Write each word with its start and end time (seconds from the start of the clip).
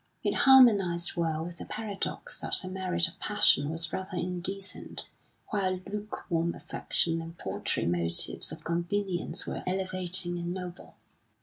It 0.23 0.33
harmonised 0.33 1.15
well 1.15 1.45
with 1.45 1.59
the 1.59 1.65
paradox 1.67 2.41
that 2.41 2.63
a 2.63 2.67
marriage 2.67 3.07
of 3.07 3.19
passion 3.19 3.69
was 3.69 3.93
rather 3.93 4.17
indecent, 4.17 5.07
while 5.49 5.79
lukewarm 5.85 6.55
affection 6.55 7.21
and 7.21 7.37
paltry 7.37 7.85
motives 7.85 8.51
of 8.51 8.63
convenience 8.63 9.45
were 9.45 9.61
elevating 9.67 10.39
and 10.39 10.55
noble. 10.55 10.95